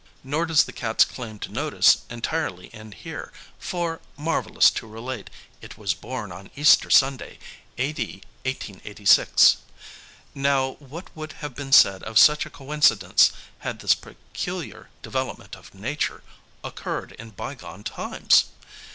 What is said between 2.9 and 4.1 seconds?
here, for,